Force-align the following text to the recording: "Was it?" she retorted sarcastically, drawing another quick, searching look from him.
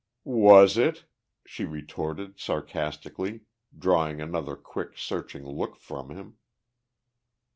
"Was 0.25 0.79
it?" 0.79 1.05
she 1.45 1.63
retorted 1.63 2.39
sarcastically, 2.39 3.41
drawing 3.77 4.19
another 4.19 4.55
quick, 4.55 4.97
searching 4.97 5.45
look 5.47 5.75
from 5.77 6.09
him. 6.09 6.37